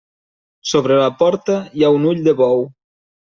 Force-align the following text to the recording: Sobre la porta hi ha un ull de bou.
Sobre 0.69 0.95
la 0.99 1.09
porta 1.19 1.59
hi 1.79 1.87
ha 1.89 1.93
un 1.99 2.09
ull 2.13 2.25
de 2.29 2.33
bou. 2.43 2.65